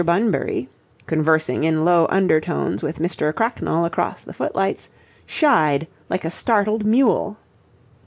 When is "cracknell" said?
3.35-3.85